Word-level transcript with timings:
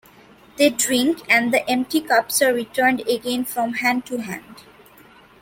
They 0.57 0.71
drink, 0.71 1.19
and 1.29 1.53
the 1.53 1.61
empty 1.69 2.01
cups 2.01 2.41
are 2.41 2.51
returned 2.51 3.01
again 3.01 3.45
from 3.45 3.73
hand 3.73 4.03
to 4.07 4.17
hand. 4.17 4.63